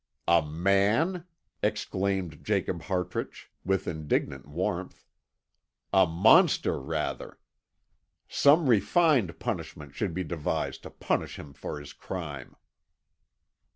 [0.27, 1.25] "A man?"
[1.61, 5.05] exclaimed Jacob Hartrich, with indignant warmth.
[5.93, 7.37] "A monster, rather!
[8.27, 12.55] Some refined punishment should be devised to punish him for his crime."